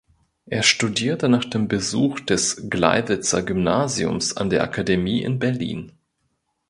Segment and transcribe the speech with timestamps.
[0.47, 5.91] Er studierte nach dem Besuch des Gleiwitzer Gymnasiums an der Akademie in Berlin.